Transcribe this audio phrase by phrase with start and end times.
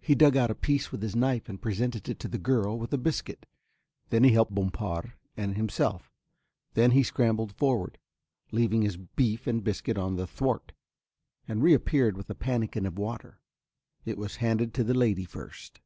[0.00, 2.90] He dug out a piece with his knife and presented it to the girl with
[2.94, 3.44] a biscuit,
[4.08, 6.10] then he helped Bompard and himself,
[6.72, 7.98] then he scrambled forward,
[8.50, 10.72] leaving his beef and biscuit on the thwart,
[11.46, 13.42] and reappeared with a pannikin of water;
[14.06, 15.82] it was handed to the lady first.